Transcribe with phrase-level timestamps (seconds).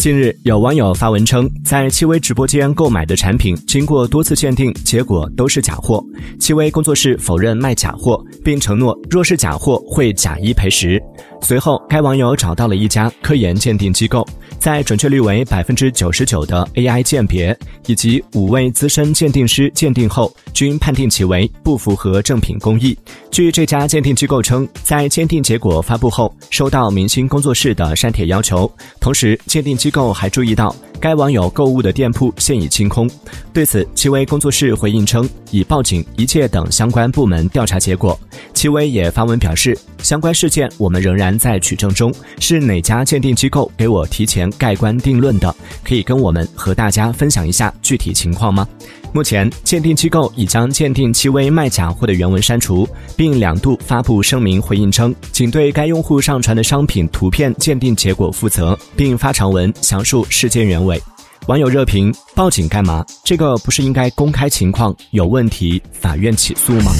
[0.00, 6.02] 近日，有网友发文称，在戚薇直播间购买的产品经过多次鉴定，结果都是假货。
[6.38, 10.98] 戚薇工作室否认卖假货，并承诺若是假货会假一赔十。
[11.42, 14.26] 随后，该网友找到了一家科研鉴定机构，
[14.60, 17.56] 在准确率为百分之九十九的 AI 鉴别
[17.86, 22.96] 以及五位资深鉴定师鉴定后，均判定其为不符合正品工艺。
[23.30, 29.90] 据这家鉴定机构称，在鉴定结果发布后，收到明星工作室的删帖要求，同时鉴定机。
[29.90, 33.10] 构还注意到，该网友购物的店铺现已清空。
[33.52, 38.18] 对此，戚薇工作室回应称，已报警，一切等相关部门调查结果。
[38.52, 45.54] 戚薇也发文表示，相关事件我们仍然在取证中，是哪家鉴定机构给我提前盖棺定论的？
[45.82, 48.68] 可以跟我们和大家分享一下具体情况吗？
[49.12, 60.89] 目前，鉴定机构已将鉴定戚薇卖假货的原文删除，并两度发布声明回应称，仅对该用户上传的商品图片鉴定结果负责，并发长文详述事件原委。
[61.46, 63.04] 网友热评：报警干嘛？
[63.24, 64.94] 这个不是应该公开情况？
[65.10, 66.92] 有问题，法院起诉吗？